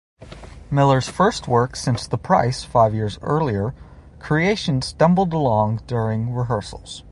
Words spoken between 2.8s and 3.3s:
years